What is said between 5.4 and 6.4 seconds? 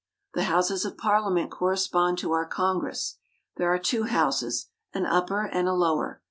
and a Lower.